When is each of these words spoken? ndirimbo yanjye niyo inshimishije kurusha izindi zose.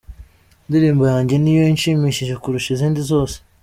ndirimbo 0.69 1.03
yanjye 1.11 1.35
niyo 1.37 1.63
inshimishije 1.71 2.33
kurusha 2.41 2.69
izindi 2.75 2.99
zose. 3.09 3.37